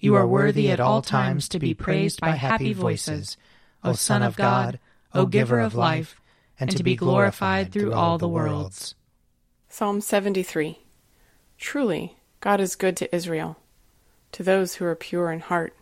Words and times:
You 0.00 0.14
are 0.14 0.28
worthy 0.28 0.70
at 0.70 0.78
all 0.78 1.02
times 1.02 1.48
to 1.48 1.58
be 1.58 1.74
praised 1.74 2.20
by 2.20 2.30
happy 2.30 2.72
voices, 2.72 3.36
O 3.82 3.94
Son 3.94 4.22
of 4.22 4.36
God, 4.36 4.78
O 5.12 5.26
Giver 5.26 5.58
of 5.58 5.74
life, 5.74 6.20
and 6.60 6.70
to 6.76 6.84
be 6.84 6.94
glorified 6.94 7.72
through 7.72 7.92
all 7.92 8.16
the 8.16 8.28
worlds. 8.28 8.94
Psalm 9.68 10.00
73 10.00 10.78
Truly, 11.58 12.16
God 12.38 12.60
is 12.60 12.76
good 12.76 12.96
to 12.98 13.12
Israel, 13.12 13.56
to 14.30 14.44
those 14.44 14.74
who 14.74 14.84
are 14.84 14.94
pure 14.94 15.32
in 15.32 15.40
heart. 15.40 15.74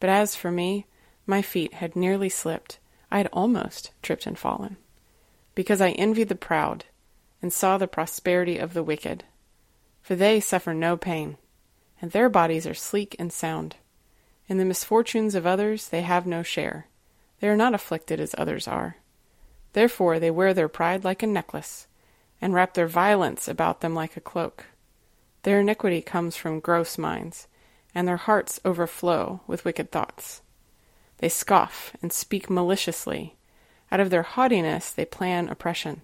But 0.00 0.08
as 0.08 0.34
for 0.34 0.50
me, 0.50 0.86
my 1.26 1.42
feet 1.42 1.74
had 1.74 1.94
nearly 1.94 2.30
slipped. 2.30 2.78
I 3.10 3.18
had 3.18 3.28
almost 3.34 3.92
tripped 4.00 4.26
and 4.26 4.38
fallen, 4.38 4.78
because 5.54 5.82
I 5.82 5.90
envied 5.90 6.30
the 6.30 6.34
proud 6.34 6.86
and 7.42 7.52
saw 7.52 7.76
the 7.76 7.86
prosperity 7.86 8.56
of 8.56 8.72
the 8.72 8.82
wicked. 8.82 9.24
For 10.00 10.16
they 10.16 10.40
suffer 10.40 10.72
no 10.72 10.96
pain 10.96 11.36
and 12.02 12.10
their 12.10 12.28
bodies 12.28 12.66
are 12.66 12.74
sleek 12.74 13.14
and 13.18 13.32
sound. 13.32 13.76
In 14.48 14.58
the 14.58 14.64
misfortunes 14.64 15.36
of 15.36 15.46
others 15.46 15.88
they 15.88 16.02
have 16.02 16.26
no 16.26 16.42
share. 16.42 16.88
They 17.40 17.48
are 17.48 17.56
not 17.56 17.74
afflicted 17.74 18.20
as 18.20 18.34
others 18.36 18.68
are. 18.68 18.96
Therefore 19.72 20.18
they 20.18 20.30
wear 20.30 20.52
their 20.52 20.68
pride 20.68 21.04
like 21.04 21.22
a 21.22 21.26
necklace, 21.28 21.86
and 22.40 22.52
wrap 22.52 22.74
their 22.74 22.88
violence 22.88 23.46
about 23.46 23.80
them 23.80 23.94
like 23.94 24.16
a 24.16 24.20
cloak. 24.20 24.66
Their 25.44 25.60
iniquity 25.60 26.02
comes 26.02 26.36
from 26.36 26.60
gross 26.60 26.98
minds, 26.98 27.46
and 27.94 28.06
their 28.06 28.16
hearts 28.16 28.60
overflow 28.64 29.40
with 29.46 29.64
wicked 29.64 29.92
thoughts. 29.92 30.42
They 31.18 31.28
scoff 31.28 31.96
and 32.02 32.12
speak 32.12 32.50
maliciously. 32.50 33.36
Out 33.92 34.00
of 34.00 34.10
their 34.10 34.22
haughtiness 34.22 34.90
they 34.90 35.04
plan 35.04 35.48
oppression. 35.48 36.02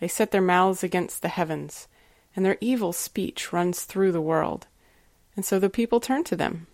They 0.00 0.08
set 0.08 0.32
their 0.32 0.42
mouths 0.42 0.82
against 0.82 1.22
the 1.22 1.28
heavens, 1.28 1.86
and 2.34 2.44
their 2.44 2.58
evil 2.60 2.92
speech 2.92 3.52
runs 3.52 3.84
through 3.84 4.10
the 4.10 4.20
world. 4.20 4.66
And 5.34 5.44
so 5.44 5.58
the 5.58 5.70
people 5.70 6.00
turn 6.00 6.24
to 6.24 6.36
them 6.36 6.66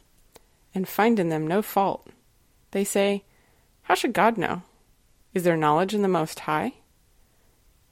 and 0.75 0.89
find 0.89 1.19
in 1.19 1.29
them 1.29 1.47
no 1.47 1.63
fault. 1.63 2.09
They 2.73 2.85
say, 2.85 3.25
How 3.83 3.95
should 3.95 4.13
God 4.13 4.37
know? 4.37 4.63
Is 5.35 5.45
there 5.45 5.57
knowledge 5.57 5.95
in 5.95 6.03
the 6.03 6.09
Most 6.09 6.41
High? 6.41 6.75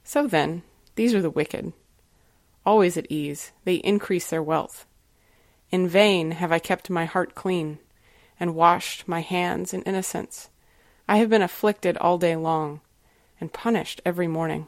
So 0.03 0.27
then, 0.27 0.63
these 0.95 1.13
are 1.13 1.21
the 1.21 1.29
wicked. 1.29 1.73
Always 2.65 2.97
at 2.97 3.09
ease, 3.09 3.51
they 3.63 3.75
increase 3.75 4.29
their 4.29 4.43
wealth. 4.43 4.85
In 5.69 5.87
vain 5.87 6.31
have 6.31 6.51
I 6.51 6.59
kept 6.59 6.89
my 6.89 7.05
heart 7.05 7.35
clean, 7.35 7.79
and 8.39 8.55
washed 8.55 9.07
my 9.07 9.21
hands 9.21 9.73
in 9.73 9.81
innocence. 9.83 10.49
I 11.07 11.17
have 11.17 11.29
been 11.29 11.41
afflicted 11.41 11.97
all 11.97 12.17
day 12.17 12.35
long, 12.35 12.81
and 13.39 13.53
punished 13.53 14.01
every 14.05 14.27
morning. 14.27 14.67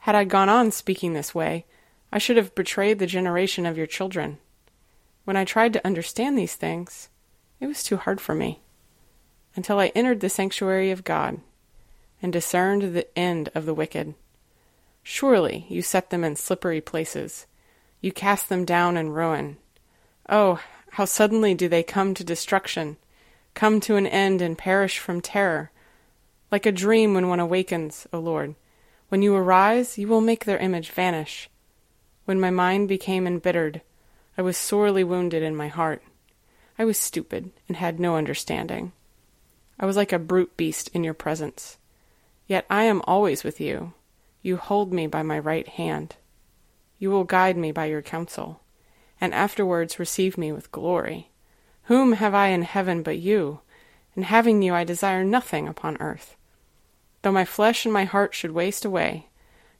Had 0.00 0.14
I 0.14 0.24
gone 0.24 0.48
on 0.48 0.70
speaking 0.70 1.12
this 1.12 1.34
way, 1.34 1.64
I 2.12 2.18
should 2.18 2.36
have 2.36 2.54
betrayed 2.54 2.98
the 2.98 3.06
generation 3.06 3.66
of 3.66 3.76
your 3.76 3.86
children. 3.86 4.38
When 5.24 5.36
I 5.36 5.44
tried 5.44 5.72
to 5.74 5.86
understand 5.86 6.36
these 6.36 6.56
things, 6.56 7.08
it 7.60 7.66
was 7.66 7.82
too 7.82 7.96
hard 7.96 8.20
for 8.20 8.34
me, 8.34 8.60
until 9.54 9.78
I 9.78 9.92
entered 9.94 10.20
the 10.20 10.28
sanctuary 10.28 10.90
of 10.90 11.04
God 11.04 11.40
and 12.20 12.32
discerned 12.32 12.94
the 12.94 13.18
end 13.18 13.50
of 13.54 13.66
the 13.66 13.74
wicked. 13.74 14.14
Surely 15.02 15.66
you 15.68 15.82
set 15.82 16.10
them 16.10 16.24
in 16.24 16.36
slippery 16.36 16.80
places. 16.80 17.46
You 18.00 18.12
cast 18.12 18.48
them 18.48 18.64
down 18.64 18.96
in 18.96 19.10
ruin. 19.10 19.58
Oh, 20.28 20.60
how 20.92 21.04
suddenly 21.04 21.54
do 21.54 21.68
they 21.68 21.82
come 21.82 22.14
to 22.14 22.24
destruction, 22.24 22.96
come 23.54 23.80
to 23.80 23.96
an 23.96 24.06
end 24.06 24.42
and 24.42 24.58
perish 24.58 24.98
from 24.98 25.20
terror. 25.20 25.70
Like 26.50 26.66
a 26.66 26.72
dream 26.72 27.14
when 27.14 27.28
one 27.28 27.40
awakens, 27.40 28.06
O 28.12 28.18
Lord. 28.18 28.54
When 29.08 29.22
you 29.22 29.34
arise, 29.34 29.98
you 29.98 30.08
will 30.08 30.20
make 30.20 30.44
their 30.44 30.58
image 30.58 30.90
vanish. 30.90 31.48
When 32.24 32.40
my 32.40 32.50
mind 32.50 32.88
became 32.88 33.26
embittered, 33.26 33.82
I 34.36 34.42
was 34.42 34.56
sorely 34.56 35.04
wounded 35.04 35.42
in 35.42 35.54
my 35.54 35.68
heart. 35.68 36.02
I 36.78 36.84
was 36.84 36.98
stupid 36.98 37.50
and 37.68 37.76
had 37.76 38.00
no 38.00 38.16
understanding. 38.16 38.92
I 39.78 39.86
was 39.86 39.96
like 39.96 40.12
a 40.12 40.18
brute 40.18 40.56
beast 40.56 40.88
in 40.94 41.04
your 41.04 41.14
presence. 41.14 41.76
Yet 42.46 42.66
I 42.70 42.84
am 42.84 43.02
always 43.04 43.44
with 43.44 43.60
you. 43.60 43.92
You 44.40 44.56
hold 44.56 44.92
me 44.92 45.06
by 45.06 45.22
my 45.22 45.38
right 45.38 45.68
hand. 45.68 46.16
You 46.98 47.10
will 47.10 47.24
guide 47.24 47.56
me 47.56 47.72
by 47.72 47.86
your 47.86 48.02
counsel, 48.02 48.62
and 49.20 49.34
afterwards 49.34 49.98
receive 49.98 50.38
me 50.38 50.52
with 50.52 50.72
glory. 50.72 51.30
Whom 51.84 52.12
have 52.12 52.34
I 52.34 52.48
in 52.48 52.62
heaven 52.62 53.02
but 53.02 53.18
you? 53.18 53.60
And 54.14 54.24
having 54.24 54.62
you 54.62 54.74
I 54.74 54.84
desire 54.84 55.24
nothing 55.24 55.68
upon 55.68 55.96
earth. 56.00 56.36
Though 57.22 57.32
my 57.32 57.44
flesh 57.44 57.84
and 57.84 57.92
my 57.92 58.04
heart 58.04 58.34
should 58.34 58.52
waste 58.52 58.84
away, 58.84 59.28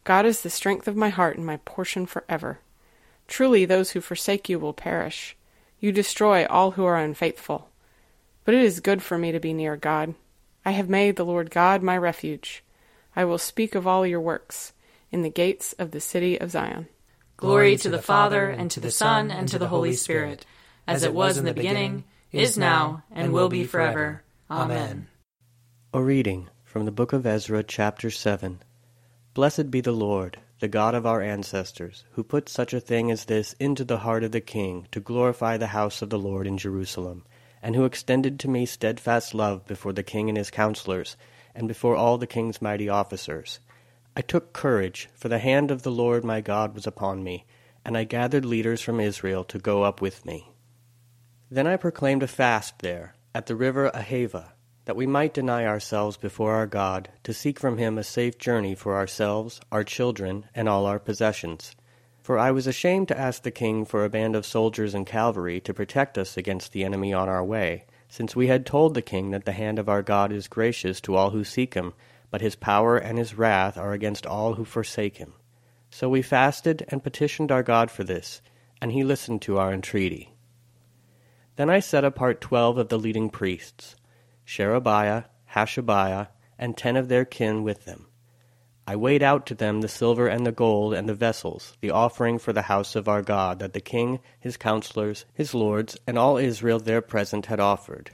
God 0.05 0.27
is 0.27 0.43
the 0.43 0.51
strength 0.51 0.89
of 0.89 0.97
my 0.97 1.11
heart 1.11 1.37
and 1.37 1.47
my 1.47 1.59
portion 1.59 2.07
forever. 2.07 2.61
Truly, 3.29 3.65
those 3.65 3.93
who 3.93 4.01
forsake 4.01 4.49
you 4.49 4.59
will 4.59 4.73
perish. 4.73 5.37
You 5.81 5.93
destroy 5.93 6.47
all 6.47 6.73
who 6.73 6.85
are 6.85 6.97
unfaithful. 6.97 7.69
But 8.45 8.55
it 8.55 8.63
is 8.63 8.81
good 8.81 9.03
for 9.03 9.19
me 9.19 9.33
to 9.33 9.41
be 9.41 9.53
near 9.53 9.77
God. 9.77 10.15
I 10.65 10.73
have 10.73 10.89
made 10.89 11.17
the 11.17 11.25
Lord 11.25 11.51
God 11.51 11.83
my 11.83 11.97
refuge. 11.97 12.63
I 13.17 13.25
will 13.25 13.39
speak 13.39 13.75
of 13.75 13.87
all 13.87 14.07
your 14.07 14.21
works 14.21 14.73
in 15.11 15.23
the 15.23 15.31
gates 15.31 15.73
of 15.75 15.91
the 15.91 16.01
city 16.01 16.41
of 16.41 16.51
Zion. 16.51 16.89
Glory 17.37 17.77
to 17.77 17.91
the 17.91 18.01
Father, 18.01 18.49
and 18.49 18.71
to 18.71 18.81
the 18.81 18.91
Son, 18.91 19.31
and 19.31 19.49
to 19.49 19.59
the 19.59 19.69
Holy 19.69 19.95
Spirit, 19.95 20.47
as 20.87 21.03
it 21.03 21.13
was 21.13 21.39
in 21.39 21.45
the 21.45 21.53
beginning, 21.53 22.05
is 22.31 22.57
now, 22.57 23.03
and 23.11 23.33
will 23.33 23.49
be 23.49 23.65
forever. 23.65 24.23
Amen. 24.51 25.09
A 25.93 26.01
reading 26.01 26.49
from 26.65 26.85
the 26.85 26.93
book 26.93 27.13
of 27.13 27.27
Ezra, 27.27 27.63
chapter 27.63 28.11
7. 28.11 28.61
Blessed 29.35 29.71
be 29.71 29.81
the 29.81 29.93
Lord 29.93 30.39
the 30.63 30.69
God 30.69 30.95
of 30.95 31.05
our 31.05 31.21
ancestors, 31.21 32.05
who 32.13 32.23
put 32.23 32.49
such 32.49 32.73
a 32.73 32.79
thing 32.79 33.11
as 33.11 33.25
this 33.25 33.53
into 33.55 33.85
the 33.85 33.99
heart 33.99 34.23
of 34.23 34.31
the 34.31 34.41
king 34.41 34.87
to 34.93 35.01
glorify 35.01 35.57
the 35.57 35.67
house 35.67 36.03
of 36.03 36.09
the 36.09 36.19
Lord 36.21 36.47
in 36.47 36.57
Jerusalem, 36.57 37.25
and 37.61 37.75
who 37.75 37.85
extended 37.85 38.39
to 38.39 38.49
me 38.49 38.65
steadfast 38.65 39.35
love 39.35 39.67
before 39.67 39.93
the 39.93 40.05
king 40.05 40.29
and 40.29 40.39
his 40.39 40.53
counselors, 40.53 41.17
and 41.53 41.67
before 41.67 41.97
all 41.97 42.17
the 42.17 42.29
king's 42.29 42.63
mighty 42.63 42.89
officers. 42.89 43.59
I 44.17 44.21
took 44.21 44.53
courage, 44.53 45.09
for 45.17 45.29
the 45.29 45.41
hand 45.41 45.73
of 45.73 45.83
the 45.83 45.91
Lord 45.91 46.23
my 46.25 46.41
God 46.41 46.77
was 46.77 46.87
upon 46.87 47.25
me, 47.25 47.45
and 47.85 47.99
I 47.99 48.05
gathered 48.05 48.45
leaders 48.45 48.81
from 48.81 49.01
Israel 49.01 49.43
to 49.47 49.59
go 49.59 49.83
up 49.83 50.01
with 50.01 50.25
me. 50.25 50.53
Then 51.51 51.67
I 51.67 51.77
proclaimed 51.77 52.23
a 52.23 52.29
fast 52.29 52.79
there, 52.79 53.17
at 53.35 53.47
the 53.47 53.57
river 53.57 53.91
Ahava, 53.93 54.53
that 54.85 54.97
we 54.97 55.07
might 55.07 55.35
deny 55.35 55.65
ourselves 55.65 56.17
before 56.17 56.55
our 56.55 56.67
God, 56.67 57.09
to 57.23 57.33
seek 57.33 57.61
from 57.61 57.79
him 57.79 57.99
a 57.99 58.05
safe 58.05 58.39
journey 58.39 58.75
for 58.75 58.97
ourselves, 58.97 59.61
our 59.71 59.85
children, 59.85 60.45
and 60.55 60.69
all 60.69 60.87
our 60.87 60.99
possessions. 60.99 61.77
For 62.21 62.39
I 62.39 62.51
was 62.51 62.67
ashamed 62.67 63.09
to 63.09 63.19
ask 63.19 63.43
the 63.43 63.51
king 63.51 63.85
for 63.85 64.05
a 64.05 64.11
band 64.11 64.37
of 64.37 64.47
soldiers 64.47 64.95
and 64.95 65.07
cavalry 65.07 65.61
to 65.61 65.75
protect 65.75 66.19
us 66.19 66.37
against 66.37 66.73
the 66.73 66.85
enemy 66.85 67.13
on 67.13 67.29
our 67.29 67.45
way, 67.45 67.85
since 68.09 68.37
we 68.37 68.49
had 68.49 68.67
told 68.67 68.95
the 68.95 69.03
king 69.03 69.31
that 69.31 69.45
the 69.45 69.53
hand 69.53 69.79
of 69.79 69.89
our 69.89 70.03
God 70.03 70.33
is 70.33 70.47
gracious 70.49 71.01
to 71.01 71.17
all 71.17 71.31
who 71.31 71.45
seek 71.45 71.75
him, 71.75 71.95
but 72.31 72.41
his 72.41 72.57
power 72.57 72.97
and 72.97 73.19
his 73.19 73.35
wrath 73.35 73.77
are 73.77 73.93
against 73.93 74.27
all 74.27 74.55
who 74.55 74.65
forsake 74.65 75.17
him. 75.17 75.33
So 75.91 76.09
we 76.09 76.23
fasted 76.23 76.85
and 76.89 77.03
petitioned 77.03 77.53
our 77.53 77.63
God 77.63 77.91
for 77.91 78.05
this, 78.05 78.41
and 78.81 78.93
he 78.93 79.05
listened 79.05 79.43
to 79.43 79.59
our 79.59 79.73
entreaty. 79.73 80.35
Then 81.57 81.71
I 81.71 81.81
set 81.81 82.05
apart 82.05 82.41
twelve 82.41 82.79
of 82.79 82.89
the 82.89 82.99
leading 82.99 83.31
priests, 83.31 83.95
Sherebiah, 84.53 85.25
Hashabiah, 85.55 86.29
and 86.59 86.77
ten 86.77 86.95
of 86.97 87.09
their 87.09 87.25
kin 87.25 87.63
with 87.63 87.87
them 87.87 88.09
I 88.87 88.97
weighed 88.97 89.23
out 89.23 89.47
to 89.47 89.55
them 89.55 89.81
the 89.81 89.89
silver 89.89 90.27
and 90.27 90.45
the 90.45 90.53
gold 90.53 90.93
and 90.93 91.09
the 91.09 91.15
vessels, 91.15 91.79
the 91.81 91.89
offering 91.89 92.39
for 92.39 92.53
the 92.53 92.61
house 92.69 92.95
of 92.95 93.09
our 93.09 93.23
God, 93.23 93.61
that 93.61 93.73
the 93.73 93.81
king, 93.81 94.21
his 94.39 94.59
counselors, 94.59 95.25
his 95.33 95.55
lords, 95.55 95.97
and 96.07 96.19
all 96.19 96.37
Israel 96.37 96.79
there 96.79 97.01
present 97.01 97.47
had 97.47 97.61
offered. 97.61 98.11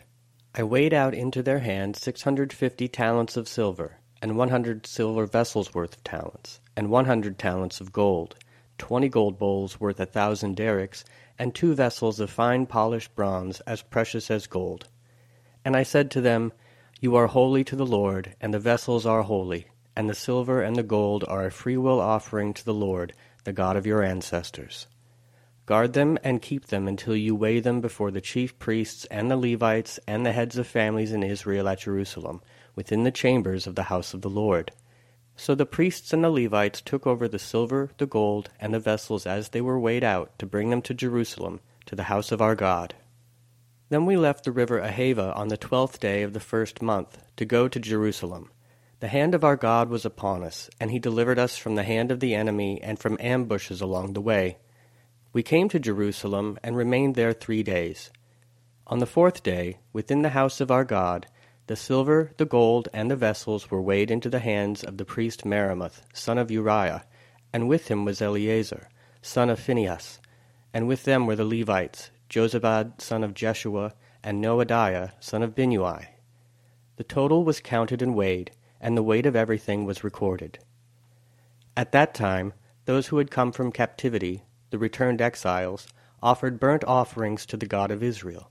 I 0.54 0.62
weighed 0.62 0.94
out 0.94 1.12
into 1.12 1.42
their 1.42 1.58
hands 1.58 2.00
six 2.00 2.22
hundred 2.22 2.52
fifty 2.52 2.86
talents 2.86 3.36
of 3.36 3.48
silver, 3.48 3.98
and 4.22 4.36
one 4.36 4.50
hundred 4.50 4.86
silver 4.86 5.26
vessels 5.26 5.74
worth 5.74 5.96
of 5.96 6.04
talents, 6.04 6.60
and 6.76 6.88
one 6.88 7.06
hundred 7.06 7.36
talents 7.40 7.80
of 7.80 7.92
gold, 7.92 8.36
twenty 8.76 9.08
gold 9.08 9.38
bowls 9.40 9.80
worth 9.80 9.98
a 9.98 10.06
thousand 10.06 10.56
darics, 10.56 11.02
and 11.36 11.52
two 11.52 11.74
vessels 11.74 12.20
of 12.20 12.30
fine 12.30 12.64
polished 12.64 13.16
bronze, 13.16 13.58
as 13.62 13.82
precious 13.82 14.30
as 14.30 14.46
gold. 14.46 14.88
And 15.68 15.76
I 15.76 15.82
said 15.82 16.10
to 16.12 16.22
them, 16.22 16.54
You 16.98 17.14
are 17.16 17.26
holy 17.26 17.62
to 17.64 17.76
the 17.76 17.84
Lord, 17.84 18.34
and 18.40 18.54
the 18.54 18.58
vessels 18.58 19.04
are 19.04 19.20
holy 19.20 19.66
and 19.94 20.08
the 20.08 20.14
silver 20.14 20.62
and 20.62 20.76
the 20.76 20.82
gold 20.82 21.26
are 21.28 21.44
a 21.44 21.50
freewill 21.50 22.00
offering 22.00 22.54
to 22.54 22.64
the 22.64 22.72
Lord, 22.72 23.12
the 23.44 23.52
God 23.52 23.76
of 23.76 23.84
your 23.84 24.02
ancestors. 24.02 24.86
Guard 25.66 25.92
them 25.92 26.18
and 26.24 26.40
keep 26.40 26.68
them 26.68 26.88
until 26.88 27.14
you 27.14 27.34
weigh 27.34 27.60
them 27.60 27.82
before 27.82 28.10
the 28.10 28.22
chief 28.22 28.58
priests 28.58 29.04
and 29.10 29.30
the 29.30 29.36
Levites 29.36 30.00
and 30.06 30.24
the 30.24 30.32
heads 30.32 30.56
of 30.56 30.66
families 30.66 31.12
in 31.12 31.22
Israel 31.22 31.68
at 31.68 31.80
Jerusalem, 31.80 32.40
within 32.74 33.04
the 33.04 33.10
chambers 33.10 33.66
of 33.66 33.74
the 33.74 33.90
house 33.92 34.14
of 34.14 34.22
the 34.22 34.30
Lord. 34.30 34.72
So 35.36 35.54
the 35.54 35.66
priests 35.66 36.14
and 36.14 36.24
the 36.24 36.30
Levites 36.30 36.80
took 36.80 37.06
over 37.06 37.28
the 37.28 37.38
silver, 37.38 37.90
the 37.98 38.06
gold, 38.06 38.48
and 38.58 38.72
the 38.72 38.80
vessels 38.80 39.26
as 39.26 39.50
they 39.50 39.60
were 39.60 39.78
weighed 39.78 40.04
out 40.04 40.30
to 40.38 40.46
bring 40.46 40.70
them 40.70 40.80
to 40.80 40.94
Jerusalem, 40.94 41.60
to 41.84 41.94
the 41.94 42.04
house 42.04 42.32
of 42.32 42.40
our 42.40 42.54
God. 42.54 42.94
Then 43.90 44.04
we 44.04 44.16
left 44.16 44.44
the 44.44 44.52
river 44.52 44.80
Ahava 44.80 45.34
on 45.34 45.48
the 45.48 45.56
twelfth 45.56 45.98
day 45.98 46.22
of 46.22 46.34
the 46.34 46.40
first 46.40 46.82
month 46.82 47.18
to 47.36 47.46
go 47.46 47.68
to 47.68 47.80
Jerusalem. 47.80 48.50
The 49.00 49.08
hand 49.08 49.34
of 49.34 49.44
our 49.44 49.56
God 49.56 49.88
was 49.88 50.04
upon 50.04 50.42
us, 50.42 50.68
and 50.78 50.90
he 50.90 50.98
delivered 50.98 51.38
us 51.38 51.56
from 51.56 51.74
the 51.74 51.84
hand 51.84 52.10
of 52.10 52.20
the 52.20 52.34
enemy 52.34 52.82
and 52.82 52.98
from 52.98 53.16
ambushes 53.18 53.80
along 53.80 54.12
the 54.12 54.20
way. 54.20 54.58
We 55.32 55.42
came 55.42 55.68
to 55.70 55.78
Jerusalem 55.78 56.58
and 56.62 56.76
remained 56.76 57.14
there 57.14 57.32
three 57.32 57.62
days. 57.62 58.10
On 58.86 58.98
the 58.98 59.06
fourth 59.06 59.42
day, 59.42 59.78
within 59.92 60.22
the 60.22 60.30
house 60.30 60.60
of 60.60 60.70
our 60.70 60.84
God, 60.84 61.26
the 61.66 61.76
silver, 61.76 62.32
the 62.36 62.46
gold, 62.46 62.88
and 62.92 63.10
the 63.10 63.16
vessels 63.16 63.70
were 63.70 63.80
weighed 63.80 64.10
into 64.10 64.28
the 64.28 64.40
hands 64.40 64.82
of 64.82 64.96
the 64.96 65.04
priest 65.04 65.44
Meremoth, 65.44 66.02
son 66.12 66.36
of 66.36 66.50
Uriah, 66.50 67.04
and 67.52 67.68
with 67.68 67.88
him 67.88 68.04
was 68.04 68.20
Eleazar, 68.20 68.88
son 69.22 69.48
of 69.48 69.60
Phinehas, 69.60 70.18
and 70.74 70.88
with 70.88 71.04
them 71.04 71.26
were 71.26 71.36
the 71.36 71.44
Levites, 71.44 72.10
Jozabad, 72.28 73.00
son 73.00 73.24
of 73.24 73.34
Jeshua, 73.34 73.94
and 74.22 74.42
Noadiah, 74.42 75.12
son 75.20 75.42
of 75.42 75.54
Binnui. 75.54 76.06
The 76.96 77.04
total 77.04 77.44
was 77.44 77.60
counted 77.60 78.02
and 78.02 78.14
weighed, 78.14 78.50
and 78.80 78.96
the 78.96 79.02
weight 79.02 79.26
of 79.26 79.36
everything 79.36 79.84
was 79.84 80.04
recorded. 80.04 80.58
At 81.76 81.92
that 81.92 82.14
time, 82.14 82.52
those 82.84 83.08
who 83.08 83.18
had 83.18 83.30
come 83.30 83.52
from 83.52 83.72
captivity, 83.72 84.42
the 84.70 84.78
returned 84.78 85.20
exiles, 85.20 85.86
offered 86.22 86.58
burnt 86.58 86.84
offerings 86.84 87.46
to 87.46 87.56
the 87.56 87.66
God 87.66 87.90
of 87.90 88.02
Israel 88.02 88.50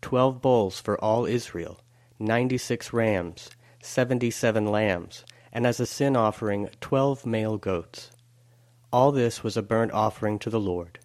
twelve 0.00 0.42
bulls 0.42 0.80
for 0.80 0.98
all 1.02 1.24
Israel, 1.24 1.80
ninety 2.18 2.58
six 2.58 2.92
rams, 2.92 3.50
seventy 3.82 4.30
seven 4.30 4.66
lambs, 4.66 5.24
and 5.52 5.66
as 5.66 5.78
a 5.78 5.86
sin 5.86 6.16
offering 6.16 6.68
twelve 6.80 7.24
male 7.24 7.56
goats. 7.56 8.10
All 8.92 9.12
this 9.12 9.42
was 9.44 9.56
a 9.56 9.62
burnt 9.62 9.92
offering 9.92 10.38
to 10.40 10.50
the 10.50 10.60
Lord. 10.60 10.98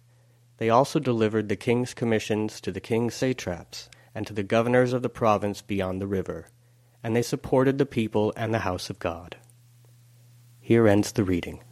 They 0.58 0.70
also 0.70 0.98
delivered 0.98 1.48
the 1.48 1.56
king's 1.56 1.94
commissions 1.94 2.60
to 2.60 2.70
the 2.70 2.80
king's 2.80 3.14
satraps 3.14 3.88
and 4.14 4.26
to 4.26 4.32
the 4.32 4.42
governors 4.42 4.92
of 4.92 5.02
the 5.02 5.08
province 5.08 5.62
beyond 5.62 6.00
the 6.00 6.06
river 6.06 6.48
and 7.02 7.14
they 7.14 7.22
supported 7.22 7.78
the 7.78 7.86
people 7.86 8.32
and 8.36 8.52
the 8.52 8.60
house 8.60 8.90
of 8.90 8.98
God. 8.98 9.36
Here 10.60 10.86
ends 10.86 11.12
the 11.12 11.24
reading. 11.24 11.62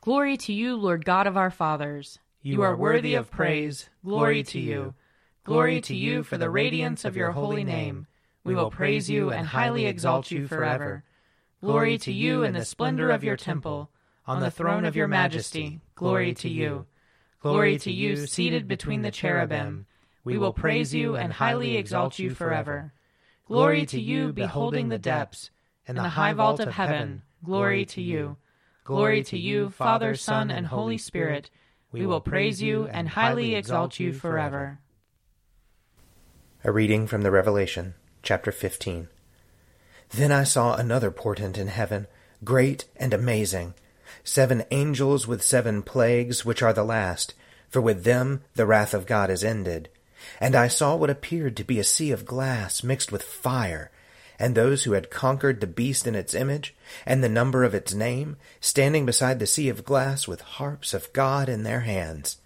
Glory 0.00 0.36
to 0.38 0.52
you, 0.52 0.76
Lord 0.76 1.04
God 1.04 1.26
of 1.26 1.36
our 1.36 1.50
fathers. 1.50 2.18
You 2.42 2.62
are 2.62 2.76
worthy 2.76 3.14
of 3.14 3.30
praise. 3.30 3.88
Glory 4.04 4.42
to 4.44 4.60
you. 4.60 4.94
Glory 5.44 5.80
to 5.82 5.94
you 5.94 6.22
for 6.22 6.38
the 6.38 6.50
radiance 6.50 7.04
of 7.04 7.16
your 7.16 7.32
holy 7.32 7.64
name. 7.64 8.06
We 8.44 8.54
will 8.54 8.70
praise 8.70 9.10
you 9.10 9.30
and 9.30 9.46
highly 9.48 9.86
exalt 9.86 10.30
you 10.30 10.46
forever. 10.46 11.04
Glory 11.60 11.98
to 11.98 12.12
you 12.12 12.44
in 12.44 12.54
the 12.54 12.64
splendor 12.64 13.10
of 13.10 13.24
your 13.24 13.36
temple. 13.36 13.90
On 14.26 14.40
the 14.40 14.50
throne 14.50 14.84
of 14.84 14.96
your 14.96 15.06
majesty, 15.06 15.80
glory 15.94 16.34
to 16.34 16.48
you. 16.48 16.86
Glory 17.40 17.78
to 17.78 17.92
you 17.92 18.26
seated 18.26 18.66
between 18.66 19.02
the 19.02 19.10
cherubim. 19.12 19.86
We 20.24 20.36
will 20.36 20.52
praise 20.52 20.92
you 20.92 21.14
and 21.14 21.32
highly 21.32 21.76
exalt 21.76 22.18
you 22.18 22.30
forever. 22.30 22.92
Glory 23.46 23.86
to 23.86 24.00
you, 24.00 24.32
beholding 24.32 24.88
the 24.88 24.98
depths. 24.98 25.50
and 25.86 25.96
the 25.96 26.08
high 26.08 26.32
vault 26.32 26.58
of 26.58 26.72
heaven, 26.72 27.22
glory 27.44 27.84
to 27.84 28.02
you. 28.02 28.36
Glory 28.82 29.22
to 29.22 29.38
you, 29.38 29.70
Father, 29.70 30.16
Son, 30.16 30.50
and 30.50 30.66
Holy 30.66 30.98
Spirit. 30.98 31.48
We 31.92 32.04
will 32.06 32.20
praise 32.20 32.60
you 32.60 32.88
and 32.88 33.08
highly 33.08 33.54
exalt 33.54 34.00
you 34.00 34.12
forever. 34.12 34.80
A 36.64 36.72
reading 36.72 37.06
from 37.06 37.22
the 37.22 37.30
Revelation, 37.30 37.94
chapter 38.24 38.50
15. 38.50 39.06
Then 40.10 40.32
I 40.32 40.42
saw 40.42 40.74
another 40.74 41.12
portent 41.12 41.56
in 41.56 41.68
heaven, 41.68 42.08
great 42.42 42.86
and 42.96 43.14
amazing. 43.14 43.74
Seven 44.24 44.64
angels 44.70 45.26
with 45.26 45.42
seven 45.42 45.82
plagues, 45.82 46.44
which 46.44 46.62
are 46.62 46.72
the 46.72 46.84
last, 46.84 47.34
for 47.68 47.80
with 47.80 48.04
them 48.04 48.42
the 48.54 48.66
wrath 48.66 48.94
of 48.94 49.06
God 49.06 49.30
is 49.30 49.44
ended. 49.44 49.88
And 50.40 50.54
I 50.54 50.68
saw 50.68 50.96
what 50.96 51.10
appeared 51.10 51.56
to 51.56 51.64
be 51.64 51.78
a 51.78 51.84
sea 51.84 52.10
of 52.10 52.24
glass 52.24 52.82
mixed 52.82 53.12
with 53.12 53.22
fire, 53.22 53.90
and 54.38 54.54
those 54.54 54.84
who 54.84 54.92
had 54.92 55.10
conquered 55.10 55.60
the 55.60 55.66
beast 55.66 56.06
in 56.06 56.14
its 56.14 56.34
image, 56.34 56.74
and 57.04 57.22
the 57.22 57.28
number 57.28 57.64
of 57.64 57.74
its 57.74 57.94
name, 57.94 58.36
standing 58.60 59.06
beside 59.06 59.38
the 59.38 59.46
sea 59.46 59.68
of 59.68 59.84
glass 59.84 60.26
with 60.28 60.40
harps 60.40 60.92
of 60.92 61.12
God 61.12 61.48
in 61.48 61.62
their 61.62 61.80
hands. 61.80 62.38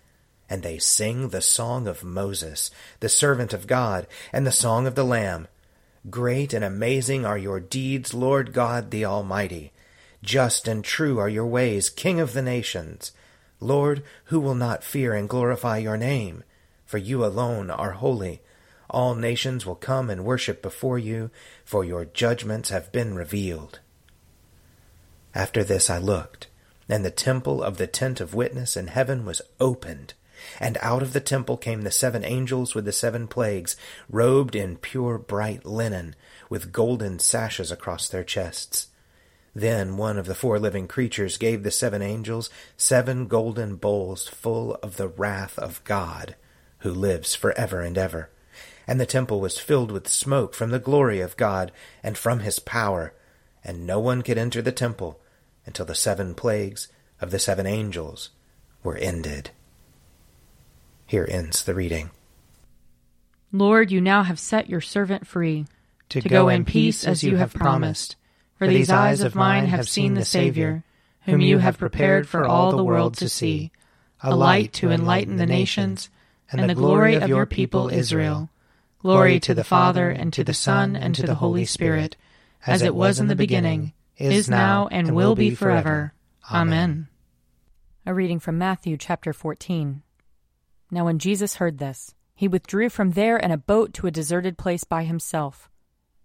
And 0.48 0.62
they 0.62 0.78
sing 0.78 1.28
the 1.28 1.40
song 1.40 1.86
of 1.86 2.04
Moses, 2.04 2.70
the 3.00 3.08
servant 3.08 3.52
of 3.52 3.66
God, 3.66 4.06
and 4.32 4.46
the 4.46 4.52
song 4.52 4.86
of 4.86 4.94
the 4.94 5.04
Lamb. 5.04 5.48
Great 6.08 6.52
and 6.52 6.64
amazing 6.64 7.24
are 7.24 7.38
your 7.38 7.60
deeds, 7.60 8.14
Lord 8.14 8.52
God 8.52 8.90
the 8.90 9.04
Almighty. 9.04 9.72
Just 10.22 10.68
and 10.68 10.84
true 10.84 11.18
are 11.18 11.28
your 11.28 11.46
ways, 11.46 11.90
King 11.90 12.20
of 12.20 12.32
the 12.32 12.42
nations. 12.42 13.12
Lord, 13.58 14.02
who 14.24 14.40
will 14.40 14.54
not 14.54 14.84
fear 14.84 15.14
and 15.14 15.28
glorify 15.28 15.78
your 15.78 15.96
name? 15.96 16.44
for 16.90 16.98
you 16.98 17.24
alone 17.24 17.70
are 17.70 17.92
holy. 17.92 18.42
All 18.90 19.14
nations 19.14 19.64
will 19.64 19.76
come 19.76 20.10
and 20.10 20.24
worship 20.24 20.60
before 20.60 20.98
you, 20.98 21.30
for 21.64 21.84
your 21.84 22.04
judgments 22.04 22.70
have 22.70 22.90
been 22.90 23.14
revealed. 23.14 23.78
After 25.32 25.62
this 25.62 25.88
I 25.88 25.98
looked, 25.98 26.48
and 26.88 27.04
the 27.04 27.12
temple 27.12 27.62
of 27.62 27.76
the 27.76 27.86
tent 27.86 28.20
of 28.20 28.34
witness 28.34 28.76
in 28.76 28.88
heaven 28.88 29.24
was 29.24 29.40
opened. 29.60 30.14
And 30.58 30.78
out 30.80 31.00
of 31.00 31.12
the 31.12 31.20
temple 31.20 31.56
came 31.56 31.82
the 31.82 31.92
seven 31.92 32.24
angels 32.24 32.74
with 32.74 32.86
the 32.86 32.92
seven 32.92 33.28
plagues, 33.28 33.76
robed 34.08 34.56
in 34.56 34.76
pure 34.76 35.16
bright 35.16 35.64
linen, 35.64 36.16
with 36.48 36.72
golden 36.72 37.20
sashes 37.20 37.70
across 37.70 38.08
their 38.08 38.24
chests. 38.24 38.88
Then 39.54 39.96
one 39.96 40.16
of 40.18 40.26
the 40.26 40.34
four 40.34 40.58
living 40.58 40.86
creatures 40.86 41.36
gave 41.36 41.62
the 41.62 41.70
seven 41.70 42.02
angels 42.02 42.50
seven 42.76 43.26
golden 43.26 43.76
bowls 43.76 44.28
full 44.28 44.74
of 44.76 44.96
the 44.96 45.08
wrath 45.08 45.58
of 45.58 45.82
God 45.84 46.36
who 46.80 46.90
lives 46.90 47.34
for 47.34 47.52
ever 47.58 47.80
and 47.80 47.98
ever. 47.98 48.30
And 48.86 49.00
the 49.00 49.06
temple 49.06 49.40
was 49.40 49.58
filled 49.58 49.90
with 49.90 50.08
smoke 50.08 50.54
from 50.54 50.70
the 50.70 50.78
glory 50.78 51.20
of 51.20 51.36
God 51.36 51.72
and 52.02 52.16
from 52.16 52.40
his 52.40 52.58
power, 52.58 53.14
and 53.62 53.86
no 53.86 54.00
one 54.00 54.22
could 54.22 54.38
enter 54.38 54.62
the 54.62 54.72
temple 54.72 55.20
until 55.66 55.86
the 55.86 55.94
seven 55.94 56.34
plagues 56.34 56.88
of 57.20 57.30
the 57.30 57.38
seven 57.38 57.66
angels 57.66 58.30
were 58.82 58.96
ended. 58.96 59.50
Here 61.06 61.26
ends 61.28 61.64
the 61.64 61.74
reading. 61.74 62.10
Lord, 63.52 63.90
you 63.90 64.00
now 64.00 64.22
have 64.22 64.38
set 64.38 64.70
your 64.70 64.80
servant 64.80 65.26
free 65.26 65.66
to, 66.08 66.20
to 66.20 66.28
go, 66.28 66.44
go 66.44 66.48
in 66.48 66.64
peace 66.64 67.04
as 67.04 67.22
you 67.22 67.36
have 67.36 67.52
promised. 67.52 68.16
For 68.60 68.66
these 68.66 68.90
eyes 68.90 69.22
of 69.22 69.34
mine 69.34 69.68
have 69.68 69.88
seen 69.88 70.12
the 70.12 70.22
Savior, 70.22 70.84
whom 71.22 71.40
you 71.40 71.56
have 71.56 71.78
prepared 71.78 72.28
for 72.28 72.44
all 72.44 72.76
the 72.76 72.84
world 72.84 73.16
to 73.16 73.26
see, 73.26 73.72
a 74.22 74.36
light 74.36 74.74
to 74.74 74.90
enlighten 74.90 75.36
the 75.36 75.46
nations 75.46 76.10
and 76.52 76.68
the 76.68 76.74
glory 76.74 77.14
of 77.14 77.26
your 77.26 77.46
people 77.46 77.88
Israel. 77.88 78.50
Glory 78.98 79.40
to 79.40 79.54
the 79.54 79.64
Father, 79.64 80.10
and 80.10 80.30
to 80.34 80.44
the 80.44 80.52
Son, 80.52 80.94
and 80.94 81.14
to 81.14 81.22
the 81.22 81.36
Holy 81.36 81.64
Spirit, 81.64 82.18
as 82.66 82.82
it 82.82 82.94
was 82.94 83.18
in 83.18 83.28
the 83.28 83.34
beginning, 83.34 83.94
is 84.18 84.50
now, 84.50 84.88
and 84.88 85.16
will 85.16 85.34
be 85.34 85.54
forever. 85.54 86.12
Amen. 86.52 87.08
A 88.04 88.12
reading 88.12 88.40
from 88.40 88.58
Matthew 88.58 88.98
chapter 88.98 89.32
14. 89.32 90.02
Now, 90.90 91.06
when 91.06 91.18
Jesus 91.18 91.54
heard 91.54 91.78
this, 91.78 92.14
he 92.34 92.46
withdrew 92.46 92.90
from 92.90 93.12
there 93.12 93.38
in 93.38 93.52
a 93.52 93.56
boat 93.56 93.94
to 93.94 94.06
a 94.06 94.10
deserted 94.10 94.58
place 94.58 94.84
by 94.84 95.04
himself. 95.04 95.70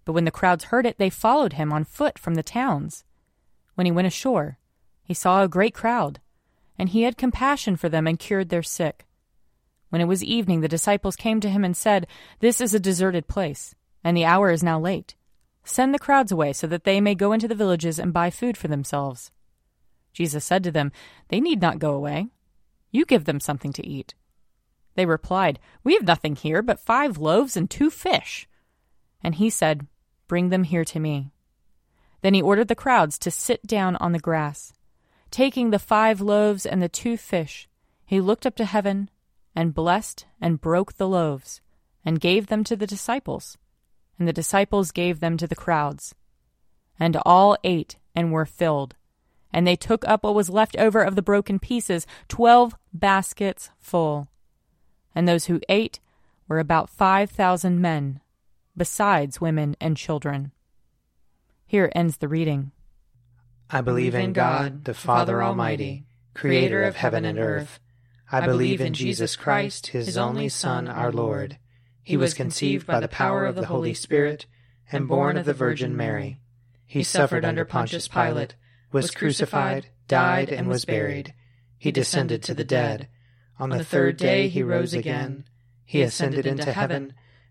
But 0.05 0.13
when 0.13 0.25
the 0.25 0.31
crowds 0.31 0.65
heard 0.65 0.85
it, 0.85 0.97
they 0.97 1.09
followed 1.09 1.53
him 1.53 1.73
on 1.73 1.83
foot 1.83 2.17
from 2.17 2.35
the 2.35 2.43
towns. 2.43 3.03
When 3.73 3.85
he 3.85 3.91
went 3.91 4.07
ashore, 4.07 4.59
he 5.03 5.13
saw 5.13 5.43
a 5.43 5.47
great 5.47 5.73
crowd, 5.73 6.19
and 6.77 6.89
he 6.89 7.03
had 7.03 7.17
compassion 7.17 7.75
for 7.75 7.89
them 7.89 8.07
and 8.07 8.19
cured 8.19 8.49
their 8.49 8.63
sick. 8.63 9.05
When 9.89 10.01
it 10.01 10.07
was 10.07 10.23
evening, 10.23 10.61
the 10.61 10.67
disciples 10.67 11.15
came 11.15 11.39
to 11.41 11.49
him 11.49 11.63
and 11.63 11.75
said, 11.75 12.07
This 12.39 12.61
is 12.61 12.73
a 12.73 12.79
deserted 12.79 13.27
place, 13.27 13.75
and 14.03 14.15
the 14.15 14.25
hour 14.25 14.51
is 14.51 14.63
now 14.63 14.79
late. 14.79 15.15
Send 15.63 15.93
the 15.93 15.99
crowds 15.99 16.31
away 16.31 16.53
so 16.53 16.67
that 16.67 16.83
they 16.83 17.01
may 17.01 17.15
go 17.15 17.31
into 17.31 17.47
the 17.47 17.55
villages 17.55 17.97
and 17.97 18.13
buy 18.13 18.29
food 18.29 18.55
for 18.57 18.67
themselves. 18.67 19.31
Jesus 20.13 20.45
said 20.45 20.63
to 20.63 20.71
them, 20.71 20.91
They 21.29 21.41
need 21.41 21.61
not 21.61 21.79
go 21.79 21.93
away. 21.93 22.27
You 22.91 23.05
give 23.05 23.25
them 23.25 23.39
something 23.39 23.73
to 23.73 23.85
eat. 23.85 24.13
They 24.95 25.05
replied, 25.05 25.59
We 25.83 25.93
have 25.95 26.03
nothing 26.03 26.35
here 26.35 26.61
but 26.61 26.79
five 26.79 27.17
loaves 27.17 27.57
and 27.57 27.69
two 27.69 27.89
fish. 27.89 28.47
And 29.23 29.35
he 29.35 29.49
said, 29.49 29.87
Bring 30.27 30.49
them 30.49 30.63
here 30.63 30.85
to 30.85 30.99
me. 30.99 31.31
Then 32.21 32.33
he 32.33 32.41
ordered 32.41 32.67
the 32.67 32.75
crowds 32.75 33.17
to 33.19 33.31
sit 33.31 33.65
down 33.67 33.95
on 33.97 34.11
the 34.11 34.19
grass. 34.19 34.73
Taking 35.31 35.69
the 35.69 35.79
five 35.79 36.21
loaves 36.21 36.65
and 36.65 36.81
the 36.81 36.89
two 36.89 37.17
fish, 37.17 37.67
he 38.05 38.21
looked 38.21 38.45
up 38.45 38.55
to 38.55 38.65
heaven 38.65 39.09
and 39.55 39.73
blessed 39.73 40.25
and 40.41 40.61
broke 40.61 40.93
the 40.93 41.07
loaves 41.07 41.61
and 42.03 42.19
gave 42.19 42.47
them 42.47 42.63
to 42.63 42.75
the 42.75 42.87
disciples. 42.87 43.57
And 44.17 44.27
the 44.27 44.33
disciples 44.33 44.91
gave 44.91 45.19
them 45.19 45.37
to 45.37 45.47
the 45.47 45.55
crowds. 45.55 46.15
And 46.99 47.17
all 47.25 47.57
ate 47.63 47.97
and 48.15 48.31
were 48.31 48.45
filled. 48.45 48.95
And 49.51 49.67
they 49.67 49.75
took 49.75 50.07
up 50.07 50.23
what 50.23 50.35
was 50.35 50.49
left 50.49 50.75
over 50.77 51.03
of 51.03 51.15
the 51.15 51.21
broken 51.21 51.59
pieces, 51.59 52.07
twelve 52.27 52.75
baskets 52.93 53.69
full 53.77 54.29
and 55.15 55.27
those 55.27 55.45
who 55.45 55.61
ate 55.69 55.99
were 56.47 56.59
about 56.59 56.89
5,000 56.89 57.81
men, 57.81 58.19
besides 58.77 59.41
women 59.41 59.75
and 59.79 59.97
children. 59.97 60.51
Here 61.65 61.91
ends 61.95 62.17
the 62.17 62.27
reading. 62.27 62.71
I 63.69 63.81
believe 63.81 64.13
in 64.13 64.33
God, 64.33 64.85
the 64.85 64.93
Father 64.93 65.41
Almighty, 65.41 66.05
creator 66.33 66.83
of 66.83 66.95
heaven 66.95 67.25
and 67.25 67.39
earth. 67.39 67.79
I 68.31 68.45
believe 68.45 68.81
in 68.81 68.93
Jesus 68.93 69.35
Christ, 69.35 69.87
his 69.87 70.17
only 70.17 70.49
Son, 70.49 70.87
our 70.87 71.11
Lord. 71.11 71.57
He 72.03 72.17
was 72.17 72.33
conceived 72.33 72.85
by 72.85 72.99
the 72.99 73.07
power 73.07 73.45
of 73.45 73.55
the 73.55 73.65
Holy 73.65 73.93
Spirit 73.93 74.45
and 74.91 75.07
born 75.07 75.37
of 75.37 75.45
the 75.45 75.53
Virgin 75.53 75.97
Mary. 75.97 76.39
He 76.85 77.01
suffered 77.01 77.43
under 77.43 77.65
Pontius 77.65 78.07
Pilate, 78.07 78.55
was 78.91 79.09
crucified, 79.09 79.87
died, 80.07 80.49
and 80.49 80.67
was 80.67 80.85
buried. 80.85 81.33
He 81.77 81.91
descended 81.91 82.43
to 82.43 82.53
the 82.53 82.63
dead. 82.63 83.07
On 83.59 83.69
the 83.69 83.83
third 83.83 84.17
day 84.17 84.47
he 84.47 84.61
rose 84.61 84.93
again. 84.93 85.45
He 85.83 86.01
ascended 86.01 86.45
into 86.45 86.71
heaven 86.71 87.13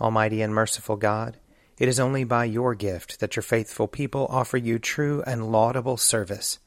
Almighty 0.00 0.42
and 0.42 0.54
merciful 0.54 0.96
God, 0.96 1.36
it 1.78 1.88
is 1.88 1.98
only 1.98 2.24
by 2.24 2.44
your 2.44 2.74
gift 2.74 3.20
that 3.20 3.36
your 3.36 3.42
faithful 3.42 3.88
people 3.88 4.26
offer 4.30 4.56
you 4.56 4.78
true 4.78 5.22
and 5.26 5.50
laudable 5.50 5.96
service. 5.96 6.58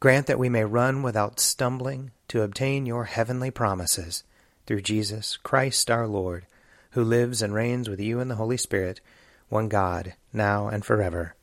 Grant 0.00 0.26
that 0.26 0.38
we 0.38 0.48
may 0.48 0.64
run 0.64 1.02
without 1.02 1.40
stumbling 1.40 2.10
to 2.28 2.42
obtain 2.42 2.86
your 2.86 3.04
heavenly 3.04 3.50
promises 3.50 4.22
through 4.66 4.82
Jesus 4.82 5.36
Christ 5.38 5.90
our 5.90 6.06
Lord, 6.06 6.46
who 6.90 7.02
lives 7.02 7.42
and 7.42 7.54
reigns 7.54 7.88
with 7.88 8.00
you 8.00 8.20
in 8.20 8.28
the 8.28 8.36
Holy 8.36 8.56
Spirit, 8.56 9.00
one 9.48 9.68
God, 9.68 10.14
now 10.32 10.68
and 10.68 10.84
forever. 10.84 11.34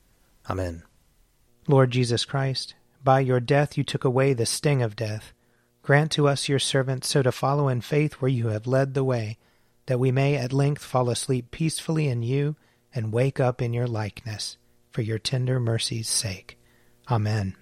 Amen. 0.49 0.83
Lord 1.67 1.91
Jesus 1.91 2.25
Christ, 2.25 2.73
by 3.03 3.19
your 3.19 3.39
death 3.39 3.77
you 3.77 3.83
took 3.83 4.03
away 4.03 4.33
the 4.33 4.45
sting 4.45 4.81
of 4.81 4.95
death. 4.95 5.33
Grant 5.83 6.11
to 6.11 6.27
us, 6.27 6.47
your 6.47 6.59
servants, 6.59 7.07
so 7.07 7.21
to 7.21 7.31
follow 7.31 7.67
in 7.67 7.81
faith 7.81 8.13
where 8.15 8.29
you 8.29 8.47
have 8.47 8.67
led 8.67 8.93
the 8.93 9.03
way, 9.03 9.37
that 9.85 9.99
we 9.99 10.11
may 10.11 10.35
at 10.35 10.53
length 10.53 10.83
fall 10.83 11.09
asleep 11.09 11.51
peacefully 11.51 12.07
in 12.07 12.23
you 12.23 12.55
and 12.93 13.13
wake 13.13 13.39
up 13.39 13.61
in 13.61 13.73
your 13.73 13.87
likeness, 13.87 14.57
for 14.89 15.01
your 15.01 15.19
tender 15.19 15.59
mercy's 15.59 16.09
sake. 16.09 16.57
Amen. 17.09 17.55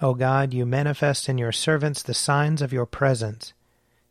O 0.00 0.14
God, 0.14 0.54
you 0.54 0.64
manifest 0.64 1.28
in 1.28 1.38
your 1.38 1.52
servants 1.52 2.02
the 2.02 2.14
signs 2.14 2.62
of 2.62 2.72
your 2.72 2.86
presence. 2.86 3.52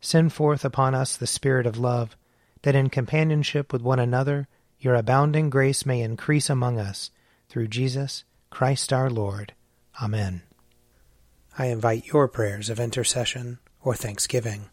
Send 0.00 0.32
forth 0.32 0.64
upon 0.64 0.94
us 0.94 1.16
the 1.16 1.26
Spirit 1.26 1.66
of 1.66 1.78
love, 1.78 2.16
that 2.62 2.74
in 2.74 2.90
companionship 2.90 3.72
with 3.72 3.82
one 3.82 3.98
another 3.98 4.48
your 4.78 4.94
abounding 4.94 5.50
grace 5.50 5.84
may 5.84 6.02
increase 6.02 6.48
among 6.48 6.78
us, 6.78 7.10
through 7.48 7.68
Jesus 7.68 8.24
Christ 8.50 8.92
our 8.92 9.10
Lord. 9.10 9.54
Amen. 10.00 10.42
I 11.58 11.66
invite 11.66 12.06
your 12.06 12.28
prayers 12.28 12.70
of 12.70 12.78
intercession 12.78 13.58
or 13.82 13.94
thanksgiving. 13.94 14.70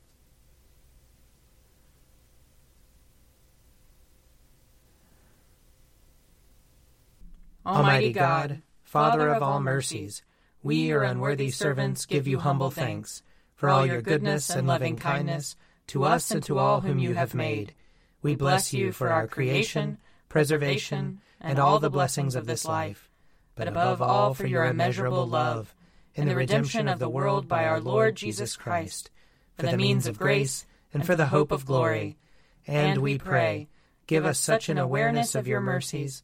Almighty 7.65 8.13
God, 8.13 8.62
Father 8.84 9.29
of 9.29 9.41
all 9.41 9.60
mercies, 9.60 10.22
we, 10.62 10.75
your 10.88 11.03
unworthy 11.03 11.50
servants, 11.50 12.05
give 12.05 12.27
you 12.27 12.39
humble 12.39 12.72
thanks 12.72 13.24
for 13.55 13.69
all 13.69 13.86
your 13.86 14.01
goodness 14.01 14.50
and 14.50 14.67
loving 14.67 14.95
kindness 14.95 15.55
to 15.88 16.03
us 16.03 16.31
and 16.31 16.43
to 16.43 16.60
all 16.60 16.81
whom 16.81 17.00
you 17.00 17.13
have 17.13 17.34
made. 17.34 17.74
We 18.22 18.36
bless 18.36 18.74
you 18.74 18.91
for 18.91 19.10
our 19.10 19.27
creation, 19.27 19.98
preservation, 20.29 21.22
and 21.39 21.60
all 21.60 21.79
the 21.79 21.89
blessings 21.89 22.36
of 22.36 22.45
this 22.45 22.65
life 22.65 23.10
but 23.55 23.67
above 23.69 24.01
all 24.01 24.34
for 24.34 24.45
your 24.45 24.65
immeasurable 24.65 25.25
love, 25.25 25.74
in 26.13 26.27
the 26.27 26.36
redemption 26.36 26.88
of 26.88 27.00
the 27.00 27.10
world 27.10 27.48
by 27.48 27.65
our 27.65 27.79
Lord 27.79 28.15
Jesus 28.15 28.55
Christ, 28.55 29.10
for 29.57 29.65
the 29.65 29.77
means 29.77 30.07
of 30.07 30.19
grace 30.19 30.65
and 30.93 31.05
for 31.05 31.15
the 31.15 31.27
hope 31.27 31.51
of 31.51 31.65
glory. 31.65 32.17
And 32.67 33.01
we 33.01 33.17
pray, 33.17 33.69
give 34.07 34.25
us 34.25 34.39
such 34.39 34.69
an 34.69 34.77
awareness 34.77 35.36
of 35.36 35.48
your 35.48 35.62
mercies, 35.62 36.24